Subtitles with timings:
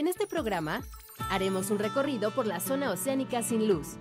[0.00, 0.80] En este programa
[1.30, 3.98] haremos un recorrido por la zona oceánica sin luz.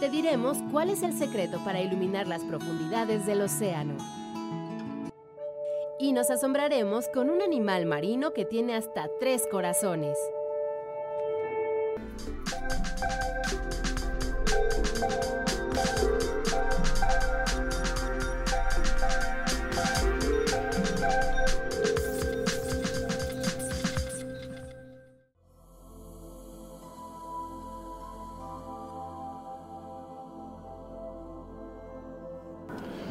[0.00, 3.96] Te diremos cuál es el secreto para iluminar las profundidades del océano.
[6.00, 10.18] Y nos asombraremos con un animal marino que tiene hasta tres corazones.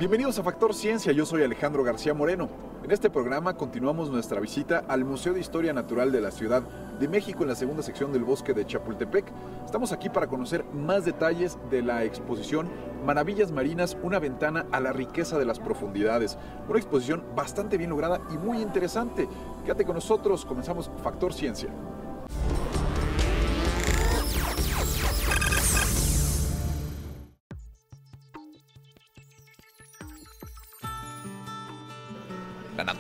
[0.08, 2.48] Bienvenidos a Factor Ciencia, yo soy Alejandro García Moreno.
[2.82, 6.64] En este programa continuamos nuestra visita al Museo de Historia Natural de la Ciudad
[6.98, 9.26] de México en la segunda sección del bosque de Chapultepec.
[9.66, 12.70] Estamos aquí para conocer más detalles de la exposición
[13.06, 16.38] Maravillas Marinas, una ventana a la riqueza de las profundidades.
[16.70, 19.28] Una exposición bastante bien lograda y muy interesante.
[19.66, 21.68] Quédate con nosotros, comenzamos Factor Ciencia.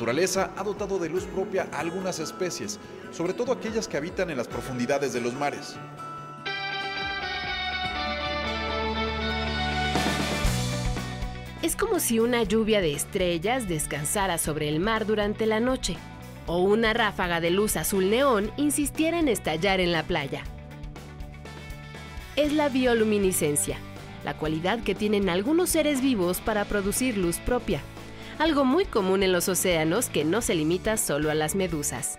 [0.08, 2.80] Naturaleza ha dotado de luz propia a algunas especies,
[3.11, 5.75] sobre todo aquellas que habitan en las profundidades de los mares.
[11.61, 15.97] Es como si una lluvia de estrellas descansara sobre el mar durante la noche,
[16.45, 20.45] o una ráfaga de luz azul neón insistiera en estallar en la playa.
[22.38, 23.78] Es la bioluminiscencia,
[24.23, 27.81] la cualidad que tienen algunos seres vivos para producir luz propia,
[28.39, 32.17] algo muy común en los océanos que no se limita solo a las medusas.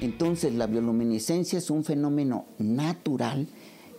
[0.00, 3.46] Entonces la bioluminiscencia es un fenómeno natural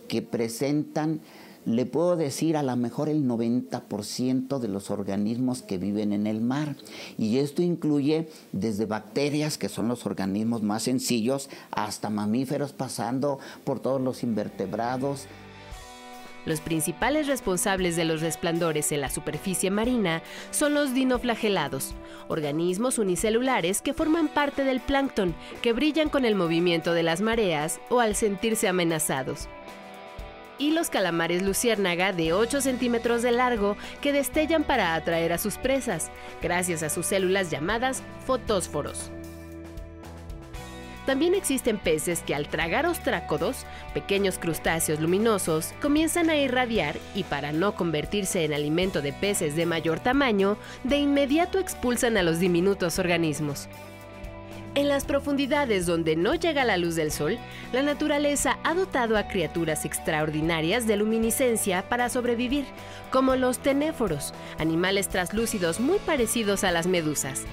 [0.08, 1.20] que presentan,
[1.64, 6.40] le puedo decir, a lo mejor el 90% de los organismos que viven en el
[6.40, 6.76] mar.
[7.18, 13.80] Y esto incluye desde bacterias, que son los organismos más sencillos, hasta mamíferos, pasando por
[13.80, 15.26] todos los invertebrados.
[16.46, 21.94] Los principales responsables de los resplandores en la superficie marina son los dinoflagelados,
[22.28, 27.80] organismos unicelulares que forman parte del plancton, que brillan con el movimiento de las mareas
[27.90, 29.48] o al sentirse amenazados.
[30.58, 35.58] Y los calamares luciérnaga de 8 centímetros de largo que destellan para atraer a sus
[35.58, 39.10] presas, gracias a sus células llamadas fotósforos.
[41.06, 47.52] También existen peces que al tragar ostrácodos, pequeños crustáceos luminosos, comienzan a irradiar y para
[47.52, 52.98] no convertirse en alimento de peces de mayor tamaño, de inmediato expulsan a los diminutos
[52.98, 53.68] organismos.
[54.74, 57.38] En las profundidades donde no llega la luz del sol,
[57.72, 62.66] la naturaleza ha dotado a criaturas extraordinarias de luminiscencia para sobrevivir,
[63.10, 67.44] como los tenéforos, animales traslúcidos muy parecidos a las medusas,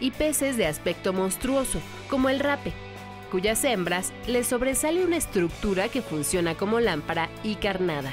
[0.00, 1.78] y peces de aspecto monstruoso,
[2.10, 2.72] como el rape,
[3.26, 8.12] cuyas hembras les sobresale una estructura que funciona como lámpara y carnada.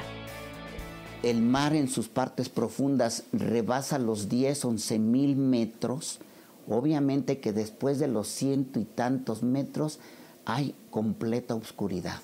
[1.24, 6.20] El mar en sus partes profundas rebasa los 10, 11 mil metros.
[6.68, 10.00] Obviamente que después de los ciento y tantos metros
[10.46, 12.20] hay completa oscuridad.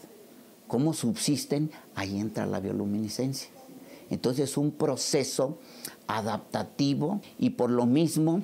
[0.67, 1.71] ¿Cómo subsisten?
[1.95, 3.49] Ahí entra la bioluminiscencia.
[4.09, 5.59] Entonces es un proceso
[6.07, 8.43] adaptativo y por lo mismo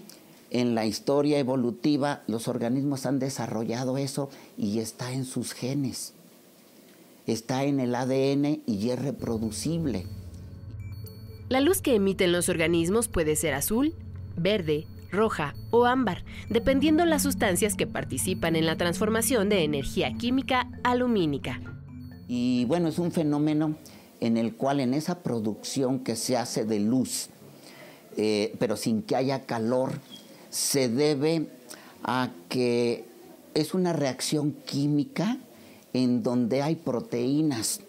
[0.51, 6.13] en la historia evolutiva los organismos han desarrollado eso y está en sus genes.
[7.27, 10.05] Está en el ADN y es reproducible.
[11.49, 13.93] La luz que emiten los organismos puede ser azul,
[14.35, 20.69] verde, roja o ámbar, dependiendo las sustancias que participan en la transformación de energía química
[20.83, 21.59] alumínica.
[22.27, 23.75] Y bueno, es un fenómeno
[24.19, 27.29] en el cual en esa producción que se hace de luz,
[28.17, 29.91] eh, pero sin que haya calor,
[30.55, 31.49] se debe
[32.01, 33.03] a que
[33.53, 35.37] es una reacción química
[35.91, 37.81] en donde hay proteínas.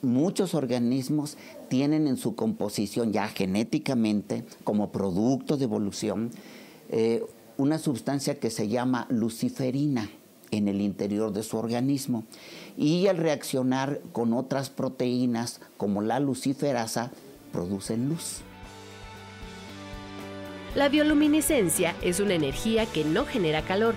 [0.00, 1.36] Muchos organismos
[1.68, 6.30] tienen en su composición ya genéticamente, como producto de evolución,
[6.90, 7.24] eh,
[7.56, 10.08] una sustancia que se llama luciferina
[10.52, 12.22] en el interior de su organismo.
[12.76, 17.10] Y al reaccionar con otras proteínas, como la luciferasa,
[17.50, 18.44] producen luz.
[20.74, 23.94] La bioluminiscencia es una energía que no genera calor,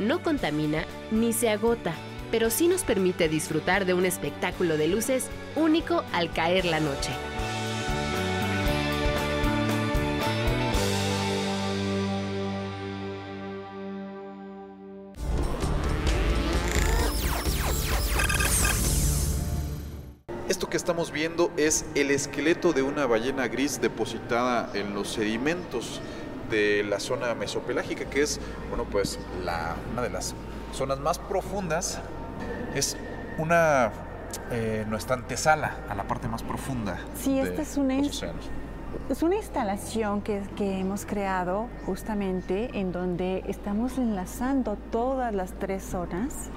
[0.00, 1.94] no contamina ni se agota,
[2.32, 7.10] pero sí nos permite disfrutar de un espectáculo de luces único al caer la noche.
[20.66, 26.00] Esto que estamos viendo es el esqueleto de una ballena gris depositada en los sedimentos
[26.50, 30.34] de la zona mesopelágica, que es, bueno, pues la, una de las
[30.72, 32.00] zonas más profundas,
[32.74, 32.96] es
[33.38, 33.92] una
[34.50, 36.98] eh, nuestra antesala a la parte más profunda.
[37.14, 38.50] Sí, esta es una, los océanos.
[39.08, 45.84] Es una instalación que, que hemos creado justamente en donde estamos enlazando todas las tres
[45.84, 46.50] zonas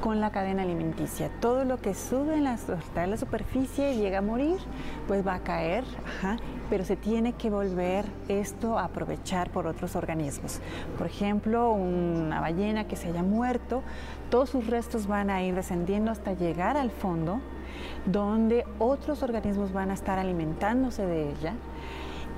[0.00, 1.30] con la cadena alimenticia.
[1.40, 4.58] Todo lo que sube en la, está en la superficie y llega a morir,
[5.06, 6.36] pues va a caer, ajá,
[6.70, 10.60] pero se tiene que volver esto a aprovechar por otros organismos.
[10.98, 13.82] Por ejemplo, una ballena que se haya muerto,
[14.30, 17.40] todos sus restos van a ir descendiendo hasta llegar al fondo,
[18.04, 21.54] donde otros organismos van a estar alimentándose de ella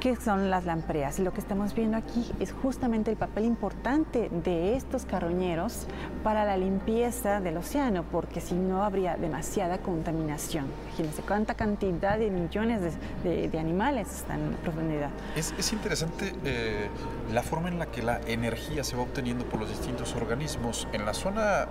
[0.00, 1.18] que son las lampreas.
[1.18, 5.86] Y lo que estamos viendo aquí es justamente el papel importante de estos carroñeros
[6.22, 10.66] para la limpieza del océano, porque si no habría demasiada contaminación.
[10.88, 12.80] Imagínense cuánta cantidad de millones
[13.24, 15.10] de, de- animales están en profundidad.
[15.34, 16.88] Es, es interesante eh,
[17.32, 20.86] la forma en la que la energía se va obteniendo por los distintos organismos.
[20.92, 21.66] En la zona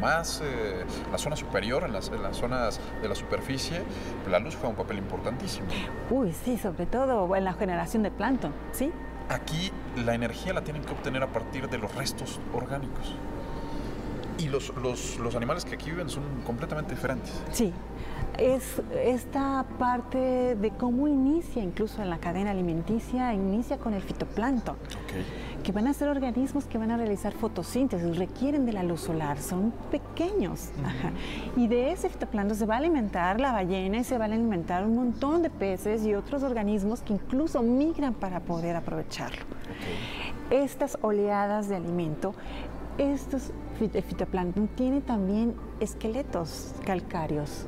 [0.00, 3.82] más, eh, la zona superior, en las, en las zonas de la superficie,
[4.30, 5.66] la luz juega un papel importantísimo.
[6.10, 8.92] Uy, sí, sobre todo en la generación de plancton, ¿sí?
[9.28, 9.70] Aquí
[10.04, 13.14] la energía la tienen que obtener a partir de los restos orgánicos.
[14.38, 17.30] Y los, los, los animales que aquí viven son completamente diferentes.
[17.52, 17.74] Sí,
[18.38, 24.76] es esta parte de cómo inicia incluso en la cadena alimenticia, inicia con el fitoplancton,
[25.62, 29.38] que van a ser organismos que van a realizar fotosíntesis, requieren de la luz solar,
[29.38, 30.70] son pequeños.
[30.84, 31.12] ajá.
[31.56, 34.84] Y de ese fitoplancton se va a alimentar la ballena y se va a alimentar
[34.84, 39.44] un montón de peces y otros organismos que incluso migran para poder aprovecharlo.
[40.50, 42.34] Estas oleadas de alimento,
[42.98, 47.66] estos fitoplancton tienen también esqueletos calcáreos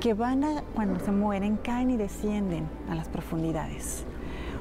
[0.00, 4.04] que van a, cuando se mueren, caen y descienden a las profundidades.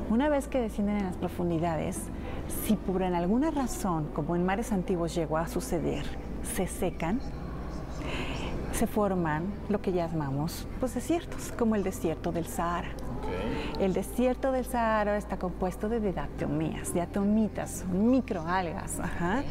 [0.09, 2.00] Una vez que descienden en las profundidades,
[2.47, 6.06] si por alguna razón, como en mares antiguos llegó a suceder,
[6.44, 7.19] se secan,
[8.71, 12.89] se forman lo que llamamos pues, desiertos, como el desierto del Sahara.
[13.80, 19.00] El desierto del Sahara está compuesto de diatomeas, diatomitas, microalgas.
[19.00, 19.44] Ajá.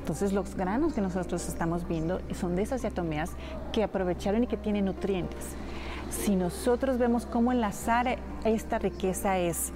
[0.00, 3.32] Entonces los granos que nosotros estamos viendo son de esas diatomeas
[3.72, 5.54] que aprovecharon y que tienen nutrientes.
[6.08, 9.72] Si nosotros vemos cómo enlazar esta riqueza es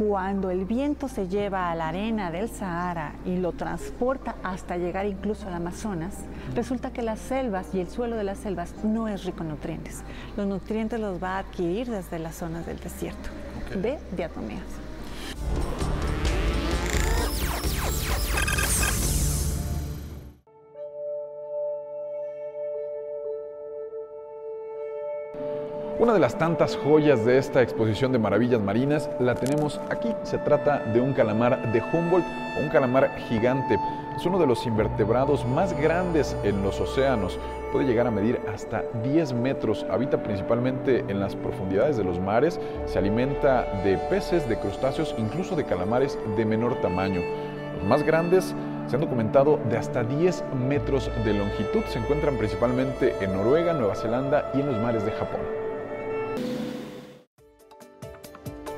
[0.00, 5.04] cuando el viento se lleva a la arena del Sahara y lo transporta hasta llegar
[5.04, 6.14] incluso al Amazonas,
[6.54, 10.02] resulta que las selvas y el suelo de las selvas no es rico en nutrientes.
[10.38, 13.28] Los nutrientes los va a adquirir desde las zonas del desierto,
[13.76, 14.89] de diatomeas.
[26.00, 30.08] Una de las tantas joyas de esta exposición de maravillas marinas la tenemos aquí.
[30.22, 32.24] Se trata de un calamar de Humboldt
[32.58, 33.78] un calamar gigante.
[34.16, 37.38] Es uno de los invertebrados más grandes en los océanos.
[37.70, 39.84] Puede llegar a medir hasta 10 metros.
[39.90, 42.58] Habita principalmente en las profundidades de los mares.
[42.86, 47.20] Se alimenta de peces, de crustáceos, incluso de calamares de menor tamaño.
[47.76, 48.54] Los más grandes
[48.86, 51.82] se han documentado de hasta 10 metros de longitud.
[51.88, 55.69] Se encuentran principalmente en Noruega, Nueva Zelanda y en los mares de Japón.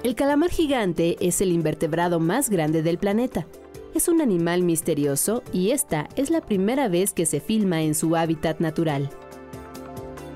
[0.02, 3.46] El calamar gigante es el invertebrado más grande del planeta.
[3.94, 8.16] Es un animal misterioso y esta es la primera vez que se filma en su
[8.16, 9.10] hábitat natural.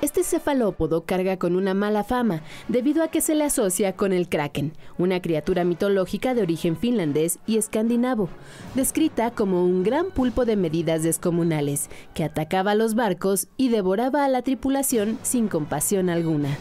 [0.03, 4.29] Este cefalópodo carga con una mala fama debido a que se le asocia con el
[4.29, 8.29] kraken, una criatura mitológica de origen finlandés y escandinavo,
[8.75, 14.25] descrita como un gran pulpo de medidas descomunales que atacaba a los barcos y devoraba
[14.25, 16.59] a la tripulación sin compasión alguna.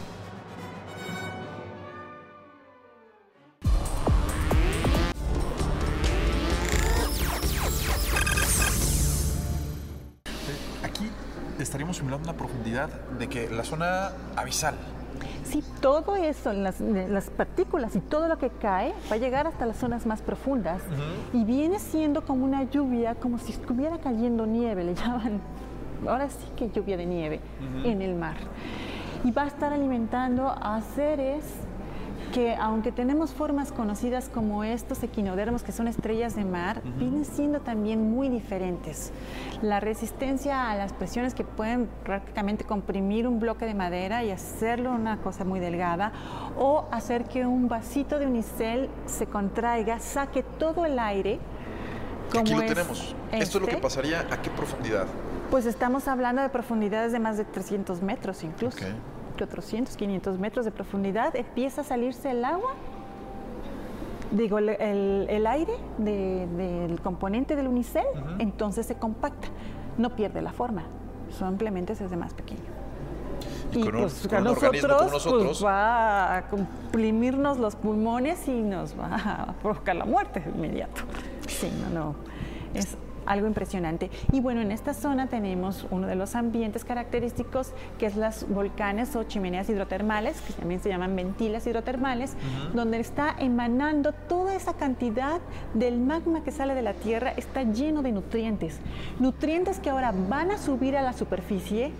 [11.67, 14.75] Estaríamos simulando una profundidad de que la zona abisal.
[15.43, 19.65] Sí, todo eso, las, las partículas y todo lo que cae va a llegar hasta
[19.65, 20.81] las zonas más profundas
[21.33, 25.39] y viene siendo como una lluvia, como si estuviera cayendo nieve, le llaman,
[26.07, 27.39] ahora sí que lluvia de nieve
[27.83, 28.35] en el mar.
[29.23, 31.43] Y va a estar alimentando a seres
[32.33, 37.61] que aunque tenemos formas conocidas como estos equinodermos, que son estrellas de mar, vienen siendo
[37.61, 39.11] también muy diferentes.
[39.61, 44.91] La resistencia a las presiones que pueden prácticamente comprimir un bloque de madera y hacerlo
[44.91, 46.11] una cosa muy delgada,
[46.57, 51.39] o hacer que un vasito de unicel se contraiga, saque todo el aire.
[52.31, 53.15] Como Aquí lo es tenemos.
[53.31, 53.81] Esto es lo que este.
[53.81, 55.07] pasaría a qué profundidad.
[55.49, 58.77] Pues estamos hablando de profundidades de más de 300 metros incluso.
[58.77, 59.16] Ok.
[59.45, 62.71] 400, 500 metros de profundidad, empieza a salirse el agua,
[64.31, 68.05] digo, el, el- el aire de- del componente del unicel,
[68.39, 69.47] entonces se compacta,
[69.97, 70.83] no pierde la forma,
[71.37, 72.61] simplemente se hace más pequeño.
[73.73, 75.43] Y con un- pues con un organismo como nosotros, nosotros.
[75.47, 81.01] pues, va a comprimirnos los pulmones y nos va a provocar la muerte inmediato.
[81.47, 82.15] Sí, no, no.
[82.73, 84.09] Es algo impresionante.
[84.31, 89.15] Y bueno, en esta zona tenemos uno de los ambientes característicos, que es las volcanes
[89.15, 92.35] o chimeneas hidrotermales, que también se llaman ventilas hidrotermales,
[92.73, 95.39] donde está emanando toda esa cantidad
[95.73, 98.79] del magma que sale de la Tierra, está lleno de nutrientes.
[99.19, 101.91] Nutrientes que ahora van a subir a la superficie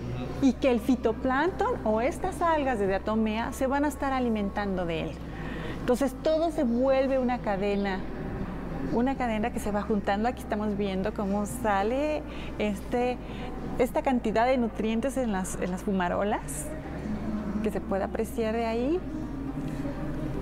[0.42, 5.02] y que el fitoplancton o estas algas de diatomea se van a estar alimentando de
[5.04, 5.12] él.
[5.80, 8.02] Entonces todo se vuelve una cadena
[8.94, 10.30] una cadena que se va juntando.
[10.30, 12.24] Aquí estamos viendo cómo sale
[12.60, 13.18] este,
[13.80, 16.66] esta cantidad de nutrientes en las, en las fumarolas,
[17.64, 19.00] que se puede apreciar de ahí.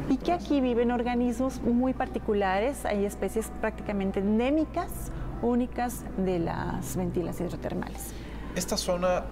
[0.10, 2.86] Y que aquí viven organismos muy particulares.
[2.86, 5.12] Hay especies prácticamente endémicas,
[5.42, 8.14] únicas de las ventilas hidrotermales.
[8.56, 9.24] Esta zona,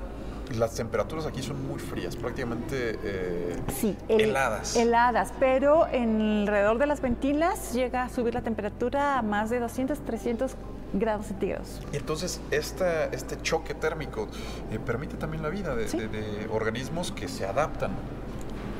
[0.57, 4.75] las temperaturas aquí son muy frías, prácticamente eh, Sí, el- heladas.
[4.75, 9.59] Heladas, pero en alrededor de las ventilas llega a subir la temperatura a más de
[9.59, 10.55] 200, 300
[10.93, 11.81] grados centígrados.
[11.91, 14.27] Y entonces esta, este choque térmico
[14.71, 15.97] eh, permite también la vida de, Sí.
[15.97, 17.91] de- de organismos que se adaptan.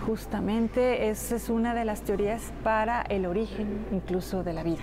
[0.06, 4.82] Justamente esa es una de las teorías para el origen incluso de la vida,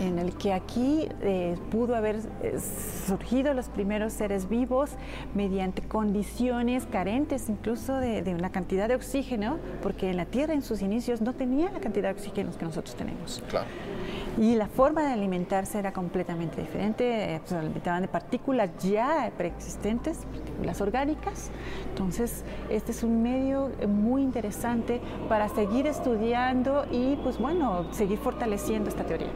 [0.00, 2.58] en el que aquí eh, pudo haber eh,
[3.06, 4.90] surgido los primeros seres vivos
[5.34, 10.62] mediante condiciones carentes incluso de, de una cantidad de oxígeno, porque en la Tierra en
[10.62, 13.42] sus inicios no tenía la cantidad de oxígeno que nosotros tenemos.
[13.48, 13.66] Claro.
[14.38, 20.18] Y la forma de alimentarse era completamente diferente, eh, se alimentaban de partículas ya preexistentes,
[20.32, 21.50] partículas orgánicas.
[21.90, 28.18] Entonces, este es un medio eh, muy interesante para seguir estudiando y, pues bueno, seguir
[28.18, 29.30] fortaleciendo esta teoría.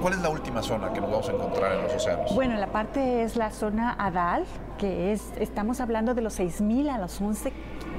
[0.00, 2.34] ¿Cuál es la última zona que nos vamos a encontrar en los océanos?
[2.34, 4.44] Bueno, la parte es la zona Adal,
[4.78, 7.50] que es, estamos hablando de los 6.000 a los 11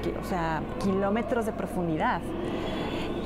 [0.02, 2.20] ki- o sea, kilómetros de profundidad.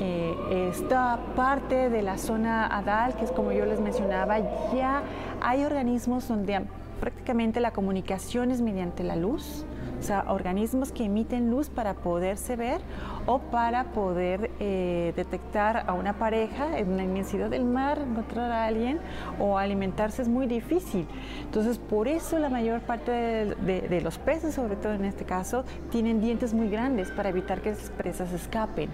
[0.01, 4.39] Eh, esta parte de la zona Adal, que es como yo les mencionaba,
[4.75, 5.03] ya
[5.41, 6.61] hay organismos donde
[6.99, 9.65] prácticamente la comunicación es mediante la luz,
[10.03, 12.81] o sea, organismos que emiten luz para poderse ver
[13.25, 18.65] o para poder eh, detectar a una pareja en la inmensidad del mar, encontrar a
[18.65, 18.99] alguien
[19.39, 21.07] o alimentarse es muy difícil.
[21.43, 26.19] Entonces, por eso la mayor parte de, los peces, sobre todo en este caso, tienen
[26.19, 28.89] dientes muy grandes para evitar que las presas escapen.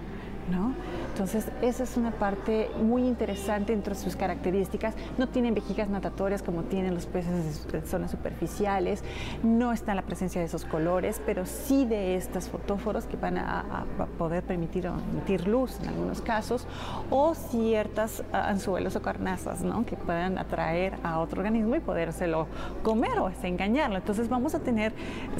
[0.50, 0.74] ¿No?
[1.12, 4.94] Entonces, esa es una parte muy interesante entre sus características.
[5.18, 9.02] No tienen vejigas natatorias como tienen los peces en zonas superficiales,
[9.42, 13.60] no está la presencia de esos colores, pero sí de estos fotóforos que van a,
[13.60, 16.66] a- poder permitir emitir luz en algunos casos,
[17.10, 19.84] o ciertas anzuelos o carnazas ¿no?
[19.84, 22.46] que puedan atraer a otro organismo y podérselo
[22.82, 23.96] comer o engañarlo.
[23.96, 24.92] Entonces, vamos a tener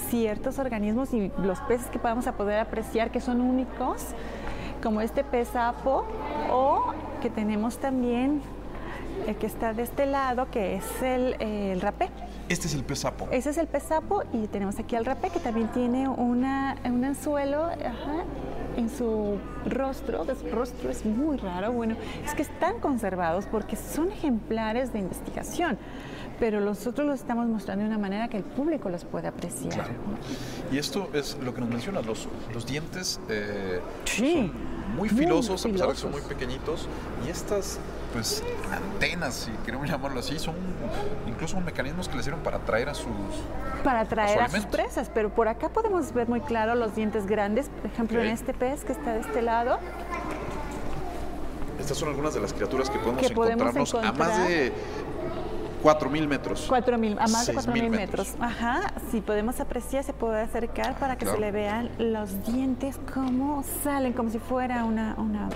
[0.08, 4.06] ciertos organismos y los peces que vamos a poder apreciar que son únicos
[4.82, 6.04] como este pez sapo
[6.50, 8.42] o que tenemos también
[9.26, 12.08] el que está de este lado, que es el, el rapé.
[12.48, 13.28] Este es el pez sapo.
[13.30, 17.04] Ese es el pez sapo y tenemos aquí al rapé que también tiene una, un
[17.04, 18.24] anzuelo ajá,
[18.76, 20.24] en su rostro.
[20.34, 21.72] Su rostro es muy raro.
[21.72, 25.78] Bueno, es que están conservados porque son ejemplares de investigación
[26.40, 29.72] pero nosotros los estamos mostrando de una manera que el público los puede apreciar.
[29.74, 29.90] Claro.
[30.72, 35.08] Y esto es lo que nos mencionas, los, los dientes eh, Sí, son muy muy
[35.10, 36.88] filosos, a pesar de que son muy pequeñitos,
[37.24, 37.78] y estas
[38.12, 38.42] pues
[38.72, 40.56] antenas, si queremos llamarlo así, son
[41.28, 43.06] incluso mecanismos que le sirven para atraer a sus...
[43.84, 47.68] para atraer a sus presas, pero por acá podemos ver muy claro los dientes grandes,
[47.68, 48.24] por ejemplo Ok.
[48.24, 49.78] en este pez que está de este lado,
[51.78, 54.48] Estas son algunas de las criaturas que podemos Que podemos encontrarnos a más encontrar.
[54.48, 54.72] de
[55.82, 56.66] 4.000 metros.
[56.68, 58.28] 4000, a más de 6.000 4.000 metros.
[58.28, 58.34] metros.
[58.40, 61.38] Ajá, si podemos apreciar, se puede acercar para que claro.
[61.38, 65.48] se le vean los dientes cómo salen, como si fuera una, una,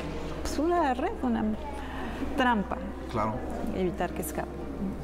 [0.42, 1.44] pues una red, una
[2.36, 2.78] trampa.
[3.10, 3.34] Claro.
[3.76, 4.48] evitar que escape.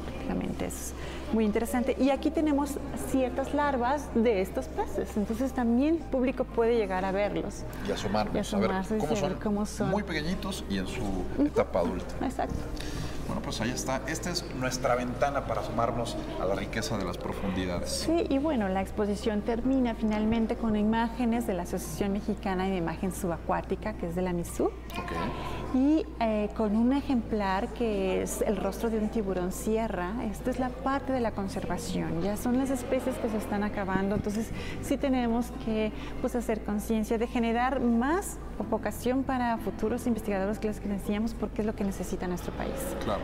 [0.05, 0.95] Prácticamente es
[1.33, 1.97] muy interesante.
[1.99, 2.79] Y aquí tenemos
[3.11, 7.63] ciertas larvas de estos peces, entonces también el público puede llegar a verlos.
[7.87, 9.91] Y asomarnos, Y a asomarse ver cómo saber son, cómo son.
[9.91, 11.03] Muy pequeñitos y en su
[11.45, 12.15] etapa adulta.
[12.25, 12.57] Exacto.
[13.27, 14.03] Bueno, pues ahí está.
[14.07, 17.91] Esta es nuestra ventana para asomarnos a la riqueza de las profundidades.
[18.07, 23.13] Sí, y bueno, la exposición termina finalmente con imágenes de la Asociación Mexicana de Imagen
[23.13, 25.13] Subacuática, que es de la MISU, Ok.
[25.75, 30.13] Y eh, con un ejemplar que es el rostro de un tiburón sierra.
[30.25, 34.15] Esta es la parte de la conservación, ya son las especies que se están acabando,
[34.17, 34.51] entonces
[34.83, 38.39] sí tenemos que pues, hacer conciencia de generar más
[38.71, 42.75] vocación para futuros investigadores que les que decíamos porque es lo que necesita nuestro país.
[43.05, 43.21] Claro.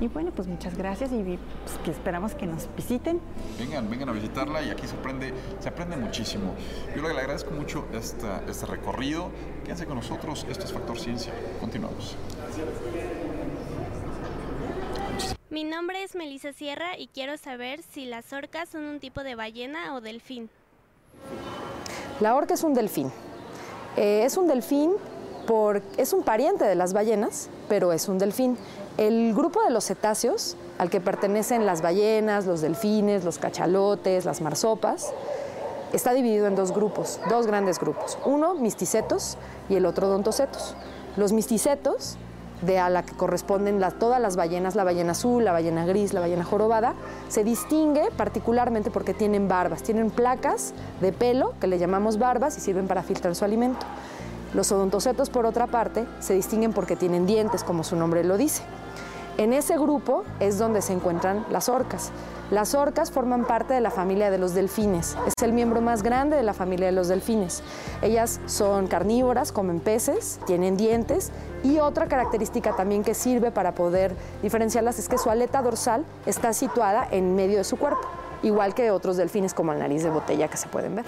[0.00, 1.38] Y bueno, pues muchas gracias y pues,
[1.84, 3.20] que esperamos que nos visiten.
[3.58, 6.54] Vengan, vengan a visitarla y aquí se aprende, se aprende muchísimo.
[6.96, 9.30] Yo le agradezco mucho esta, este recorrido.
[9.62, 10.46] Quédense con nosotros.
[10.48, 11.34] Esto es Factor Ciencia.
[11.60, 12.16] Continuamos.
[15.50, 19.34] Mi nombre es Melissa Sierra y quiero saber si las orcas son un tipo de
[19.34, 20.48] ballena o delfín.
[22.20, 23.12] La orca es un delfín.
[23.96, 24.92] Eh, es un delfín
[25.46, 28.56] por, es un pariente de las ballenas, pero es un delfín.
[29.00, 34.42] El grupo de los cetáceos, al que pertenecen las ballenas, los delfines, los cachalotes, las
[34.42, 35.14] marsopas,
[35.94, 38.18] está dividido en dos grupos, dos grandes grupos.
[38.26, 39.38] Uno, misticetos,
[39.70, 40.74] y el otro, odontocetos.
[41.16, 42.18] Los misticetos,
[42.60, 46.20] de a la que corresponden todas las ballenas, la ballena azul, la ballena gris, la
[46.20, 46.92] ballena jorobada,
[47.30, 52.60] se distingue particularmente porque tienen barbas, tienen placas de pelo que le llamamos barbas y
[52.60, 53.86] sirven para filtrar su alimento.
[54.52, 58.62] Los odontocetos, por otra parte, se distinguen porque tienen dientes, como su nombre lo dice.
[59.40, 62.12] En ese grupo es donde se encuentran las orcas.
[62.50, 65.16] Las orcas forman parte de la familia de los delfines.
[65.26, 67.62] Es el miembro más grande de la familia de los delfines.
[68.02, 71.30] Ellas son carnívoras, comen peces, tienen dientes
[71.64, 76.52] y otra característica también que sirve para poder diferenciarlas es que su aleta dorsal está
[76.52, 78.06] situada en medio de su cuerpo,
[78.42, 81.06] igual que otros delfines como el nariz de botella que se pueden ver.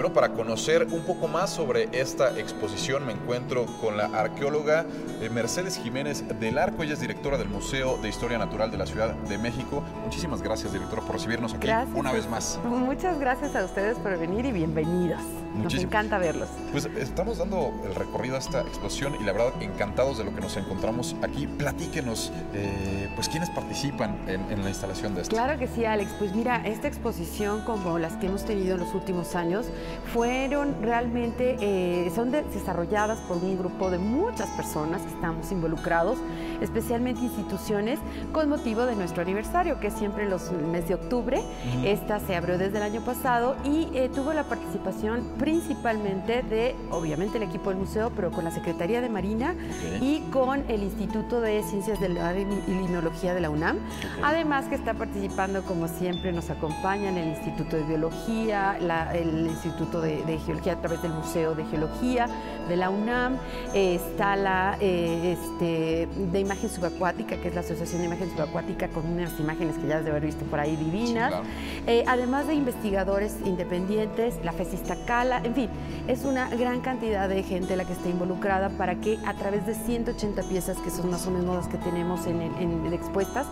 [0.00, 4.86] Primero, para conocer un poco más sobre esta exposición, me encuentro con la arqueóloga
[5.20, 6.84] eh, Mercedes Jiménez del Arco.
[6.84, 9.82] Ella es directora del Museo de Historia Natural de la Ciudad de México.
[10.02, 11.94] Muchísimas gracias, directora, por recibirnos aquí Gracias.
[11.94, 12.58] una vez más.
[12.64, 15.20] Muchas gracias a ustedes por venir y bienvenidos.
[15.50, 15.92] Nos Muchísimas.
[15.92, 16.48] encanta verlos.
[16.70, 20.40] Pues estamos dando el recorrido a esta exposición y la verdad encantados de lo que
[20.40, 21.46] nos encontramos aquí.
[21.46, 25.34] Platíquenos, eh, pues quiénes participan en, en la instalación de esto.
[25.34, 26.12] Claro que sí, Alex.
[26.20, 29.66] Pues mira, esta exposición, como las que hemos tenido en los últimos años,
[30.12, 36.18] fueron realmente, eh, son de- desarrolladas por un grupo de muchas personas que estamos involucrados,
[36.60, 37.98] especialmente instituciones,
[38.32, 41.40] con motivo de nuestro aniversario, que es siempre en los el mes de octubre.
[41.84, 47.36] Esta se abrió desde el año pasado y eh, tuvo la participación principalmente de, obviamente,
[47.36, 49.54] el equipo del museo, pero con la Secretaría de Marina
[50.00, 53.78] y con el Instituto de Ciencias del Mar y Limnología de la UNAM.
[54.22, 59.79] Además que está participando, como siempre, nos acompañan el Instituto de Biología, la- el Instituto
[59.80, 62.28] de, de Geología a través del Museo de Geología
[62.68, 63.36] de la UNAM,
[63.74, 68.88] eh, está la eh, este, de Imagen Subacuática, que es la Asociación de Imagen Subacuática,
[68.88, 71.30] con unas imágenes que ya has de haber visto por ahí divinas.
[71.30, 71.44] claro.
[71.86, 75.70] Eh, además de investigadores independientes, la FESISTA Cala, en fin,
[76.06, 79.74] es una gran cantidad de gente la que está involucrada para que a través de
[79.74, 83.46] 180 piezas, que son más o menos las que tenemos en, el- en- expuestas,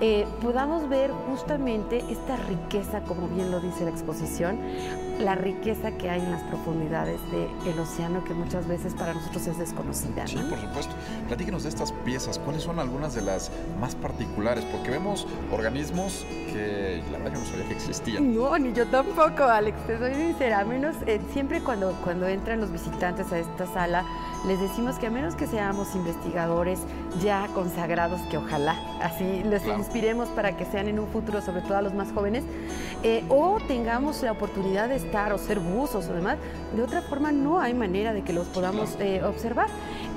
[0.00, 4.58] eh, podamos ver justamente esta riqueza, como bien lo dice la exposición,
[5.18, 9.58] la riqueza que hay en las profundidades del océano que muchas veces para nosotros es
[9.58, 10.26] desconocida.
[10.26, 10.94] Sí, por supuesto.
[11.28, 14.64] Platíquenos de estas piezas, ¿cuáles son algunas de las más particulares?
[14.64, 18.34] Porque vemos organismos que la verdad yo no sabía que existían.
[18.34, 20.60] No, ni yo tampoco, Alex, te soy sincera.
[20.60, 24.04] A menos eh, siempre cuando, cuando entran los visitantes a esta sala,
[24.46, 26.80] les decimos que a menos que seamos investigadores
[27.22, 31.76] ya consagrados, que ojalá así les inspiremos para que sean en un futuro, sobre todo
[31.76, 32.44] a los más jóvenes,
[33.02, 36.38] eh, o tengamos la oportunidad de estar o ser buzos o demás,
[36.76, 39.66] de otra forma no hay manera de que los podamos eh, observar.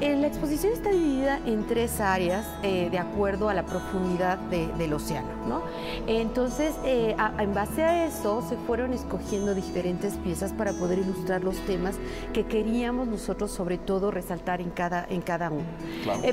[0.03, 4.91] Eh, la exposición está dividida en tres áreas eh, de acuerdo a la profundidad del
[4.91, 5.29] océano.
[5.47, 5.61] ¿no?
[6.07, 11.55] Entonces, eh, en base a eso, se fueron escogiendo diferentes piezas para poder ilustrar los
[11.59, 11.95] temas
[12.33, 15.63] que queríamos nosotros, sobre todo, resaltar en cada, en cada uno.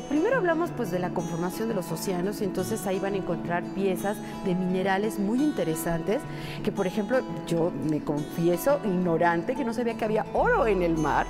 [0.09, 3.63] primero hablamos pues, de la conformación de los océanos, y entonces ahí van a encontrar
[3.63, 6.21] piezas de minerales muy interesantes,
[6.65, 10.97] que por ejemplo, yo me confieso ignorante que no sabía que había oro en el
[10.97, 11.29] mar,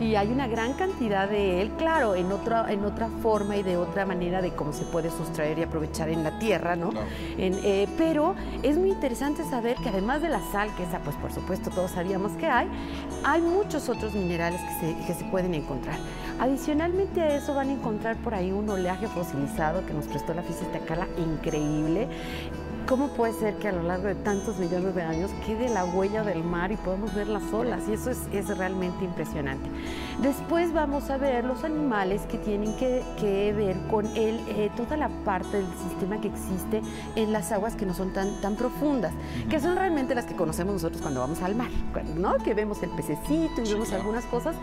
[0.00, 3.78] y hay una gran cantidad de él claro, en otra, en otra forma y de
[3.78, 6.90] otra manera de cómo se puede sustraer y aprovechar en la tierra, ¿no?
[7.38, 11.32] Eh, pero es muy interesante saber que además de la sal, que esa pues por
[11.32, 12.68] supuesto todos sabíamos que hay,
[13.24, 15.96] hay muchos otros minerales que se, que se pueden encontrar.
[16.38, 20.42] Adicionalmente a eso van a encontrar por ahí un oleaje fosilizado que nos prestó la
[20.42, 22.08] física Cala increíble
[22.86, 26.24] ¿Cómo puede ser que a lo largo de tantos millones de años quede la huella
[26.24, 27.88] del mar y podemos ver las olas?
[27.88, 29.70] Y eso es, es realmente impresionante.
[30.20, 34.96] Después vamos a ver los animales que tienen que, que ver con el, eh, toda
[34.96, 36.82] la parte del sistema que existe
[37.14, 39.12] en las aguas que no son tan, tan profundas,
[39.48, 41.70] que son realmente las que conocemos nosotros cuando vamos al mar,
[42.16, 42.36] ¿no?
[42.38, 44.56] Que vemos el pececito y vemos algunas cosas,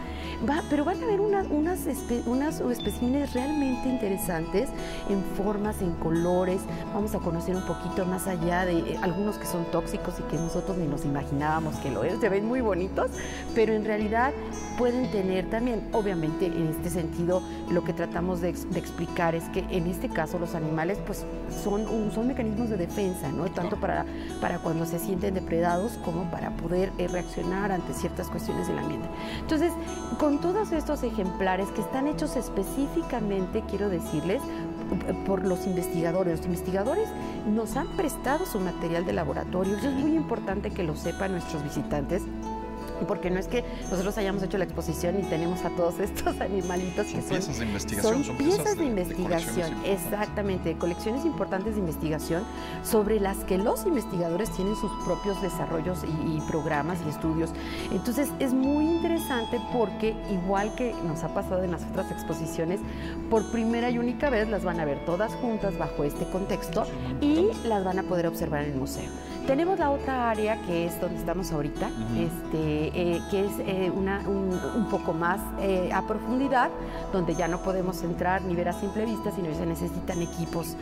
[0.47, 1.87] va, pero van a ver unas, unas,
[2.25, 4.69] unas especímenes realmente interesantes
[5.09, 6.61] en formas, en colores.
[6.93, 10.37] Vamos a conocer un poquito más allá de eh, algunos que son tóxicos y que
[10.37, 13.11] nosotros ni nos imaginábamos que lo es, se ven muy bonitos,
[13.53, 14.33] pero en realidad
[14.77, 19.87] pueden tener también, obviamente en este sentido, lo que tratamos de, explicar es que en
[19.87, 21.25] este caso los animales pues
[21.63, 23.45] son, son mecanismos de defensa, ¿no?
[23.45, 24.05] Tanto para,
[24.39, 29.07] para cuando se sienten depredados como para poder eh, reaccionar ante ciertas cuestiones del ambiente.
[29.39, 29.71] Entonces,
[30.19, 34.41] con todos estos ejemplares que están hechos específicamente, quiero decirles,
[35.25, 36.37] por los investigadores.
[36.37, 37.09] Los investigadores
[37.47, 39.77] nos han prestado su material de laboratorio.
[39.77, 42.23] Eso es muy importante que lo sepan nuestros visitantes
[43.05, 47.07] porque no es que nosotros hayamos hecho la exposición y tenemos a todos estos animalitos
[47.07, 52.43] que son piezas de investigación, son, piezas, de, investigación, exactamente, colecciones importantes de investigación
[52.83, 57.51] sobre las que los investigadores tienen sus propios desarrollos y, programas y estudios.
[57.91, 62.79] Entonces es muy interesante porque igual que nos ha pasado en las otras exposiciones,
[63.29, 66.85] por primera y única vez las van a ver todas juntas bajo este contexto
[67.21, 69.09] y las van a poder observar en el museo.
[69.47, 74.19] Tenemos la otra área que es donde estamos ahorita, este, eh, que es eh, una,
[74.27, 76.69] un, poco más eh, a profundidad,
[77.13, 80.75] donde ya no podemos entrar ni ver a simple vista, sino que se necesitan equipos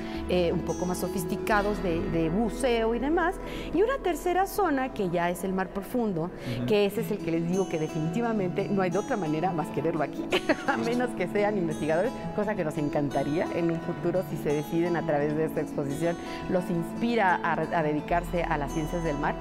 [0.51, 3.36] un poco más sofisticados de, buceo y demás.
[3.71, 6.32] Y una tercera zona que ya es el mar profundo,
[6.67, 9.67] que ese es el que les digo que definitivamente no hay de otra manera más
[9.67, 10.25] que verlo aquí,
[10.67, 13.47] a menos que sean investigadores, cosa que nos encantaría.
[13.54, 16.17] En un futuro si se deciden a través de esta exposición,
[16.49, 19.36] los inspira a, a dedicarse a las ciencias del mar.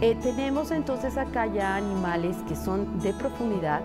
[0.00, 3.80] Eh, tenemos entonces acá ya animales que son de profundidad,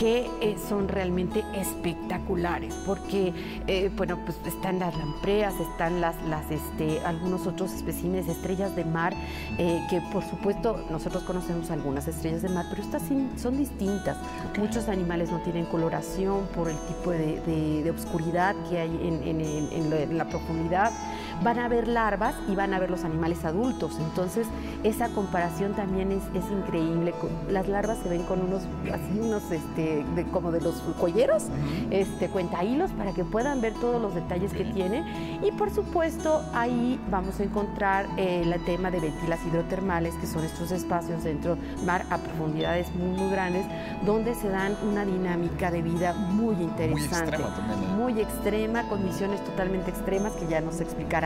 [0.00, 3.34] que eh, son realmente espectaculares, porque,
[3.66, 8.84] eh, bueno, pues están las lampreas, están las, las este, algunos otros especímenes, estrellas de
[8.84, 9.12] mar,
[9.58, 13.02] eh, que por supuesto nosotros conocemos algunas estrellas de mar, pero estas
[13.36, 14.16] son distintas.
[14.58, 20.16] Muchos animales no tienen coloración por el tipo de, de, obscuridad que hay en, en,
[20.18, 20.92] la profundidad.
[21.42, 24.46] Van a ver larvas y van a ver los animales adultos, entonces
[24.82, 27.14] esa comparación también es, es increíble.
[27.48, 31.44] Las larvas se ven con unos, así unos, este, de, como de los colleros,
[31.90, 35.40] este, cuenta hilos para que puedan ver todos los detalles que tiene.
[35.42, 40.44] Y por supuesto ahí vamos a encontrar eh, el tema de ventilas hidrotermales, que son
[40.44, 43.66] estos espacios dentro mar a profundidades muy, muy grandes,
[44.04, 47.38] donde se dan una dinámica de vida muy interesante.
[47.38, 47.96] Muy extrema ¿eh?
[47.96, 50.80] Muy extrema, con misiones totalmente extremas que ya nos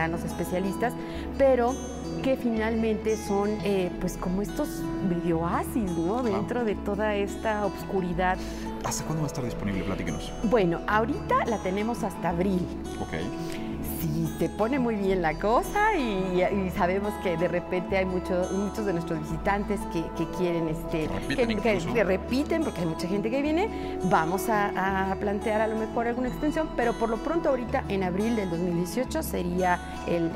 [0.05, 0.93] explicarán los especialistas,
[1.37, 1.75] pero
[2.23, 6.23] que finalmente son eh, pues como estos videoasis, ¿no?
[6.23, 8.37] Dentro de toda esta oscuridad.
[8.83, 9.83] ¿Hasta cuándo va a estar disponible?
[9.83, 10.31] Platíquenos.
[10.43, 12.65] Bueno, ahorita la tenemos hasta abril.
[13.01, 13.64] Ok.
[14.05, 16.43] Si te pone muy bien la cosa y,
[16.75, 22.63] sabemos que de repente hay muchos muchos de nuestros visitantes que, quieren, este, que, repiten,
[22.63, 26.93] porque hay mucha gente que viene, vamos a, plantear a lo mejor alguna extensión, pero
[26.93, 30.31] por lo pronto ahorita en abril del 2018 sería el,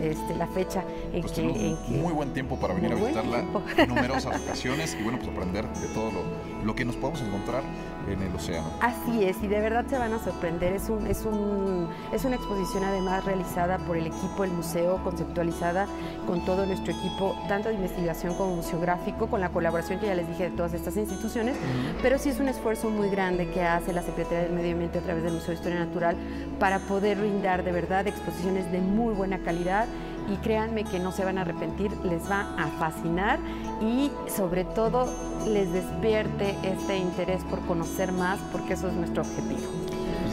[0.00, 0.82] este, la fecha
[1.12, 3.44] en, pues que, Muy buen tiempo para venir a visitarla
[3.76, 7.62] en numerosas ocasiones y bueno, pues aprender de todo lo, lo que nos podemos encontrar
[8.08, 8.68] en el océano.
[8.80, 10.72] Así es, y de verdad se van a sorprender.
[10.72, 15.86] Es, un, es, un, es una exposición además realizada por el equipo del museo, conceptualizada
[16.26, 20.28] con todo nuestro equipo, tanto de investigación como museográfico, con la colaboración que ya les
[20.28, 21.56] dije de todas estas instituciones,
[22.02, 25.02] pero sí es un esfuerzo muy grande que hace la Secretaría del Medio Ambiente a
[25.02, 26.16] través del Museo de Historia Natural
[26.58, 29.86] para poder brindar de verdad exposiciones de muy buena calidad
[30.28, 33.38] y créanme que no se van a arrepentir, les va a fascinar
[33.80, 35.06] y sobre todo
[35.46, 39.60] les despierte este interés por conocer más porque eso es nuestro objetivo.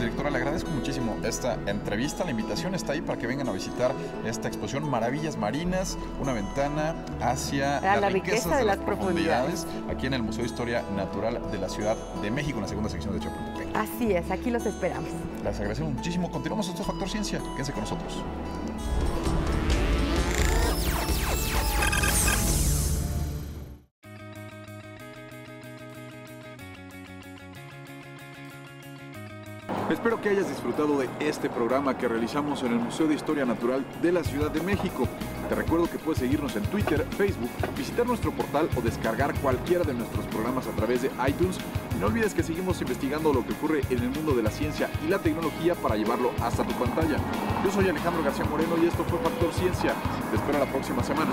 [0.00, 2.24] directora, le agradezco muchísimo esta entrevista.
[2.24, 3.92] La invitación está ahí para que vengan a visitar
[4.24, 10.22] esta exposición Maravillas Marinas, una ventana hacia la, riqueza de, las, profundidades, aquí en el
[10.22, 13.76] Museo de Historia Natural de la Ciudad de México, en la segunda sección de Chapultepec.
[13.76, 15.10] Así es, aquí los esperamos.
[15.44, 16.30] Les agradecemos muchísimo.
[16.30, 17.38] Continuamos estos Factor Ciencia.
[17.52, 18.24] Quédense con nosotros.
[30.00, 33.84] Espero que hayas disfrutado de este programa que realizamos en el Museo de Historia Natural
[34.00, 35.06] de la Ciudad de México.
[35.46, 39.92] Te recuerdo que puedes seguirnos en Twitter, Facebook, visitar nuestro portal o descargar cualquiera de
[39.92, 41.58] nuestros programas a través de iTunes.
[41.94, 44.88] Y no olvides que seguimos investigando lo que ocurre en el mundo de la ciencia
[45.06, 47.18] y la tecnología para llevarlo hasta tu pantalla.
[47.62, 49.92] Yo soy Alejandro García Moreno y esto fue Factor Ciencia.
[50.30, 51.32] Te espero la próxima semana.